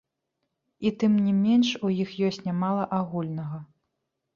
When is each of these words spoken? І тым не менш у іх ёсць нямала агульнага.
І 0.87 0.91
тым 1.03 1.13
не 1.27 1.35
менш 1.43 1.75
у 1.85 1.93
іх 2.07 2.19
ёсць 2.31 2.43
нямала 2.51 2.93
агульнага. 3.03 3.67